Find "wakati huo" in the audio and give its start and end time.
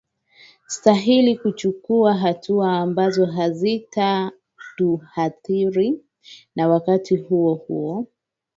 6.67-7.53